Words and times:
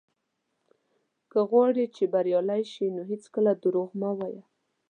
که 1.31 1.39
غواړې 1.49 1.85
چې 1.95 2.03
بريالی 2.13 2.63
شې، 2.71 2.85
نو 2.95 3.01
هېڅکله 3.11 3.51
دروغ 3.63 3.89
مه 4.01 4.11
وايه. 4.17 4.43